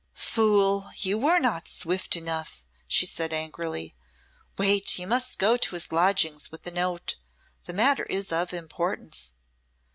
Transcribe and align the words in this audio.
"Fool, 0.15 0.89
you 0.97 1.19
were 1.19 1.37
not 1.37 1.67
swift 1.67 2.15
enough!" 2.15 2.63
she 2.87 3.05
said 3.05 3.31
angrily. 3.31 3.95
"Wait, 4.57 4.97
you 4.97 5.05
must 5.05 5.37
go 5.37 5.57
to 5.57 5.75
his 5.75 5.91
lodgings 5.91 6.49
with 6.49 6.65
a 6.65 6.71
note. 6.71 7.17
The 7.65 7.73
matter 7.73 8.05
is 8.07 8.31
of 8.31 8.51
importance." 8.51 9.33